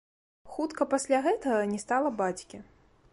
Хутка 0.53 0.87
пасля 0.93 1.19
гэтага 1.27 1.69
не 1.73 1.79
стала 1.87 2.09
бацькі. 2.23 2.57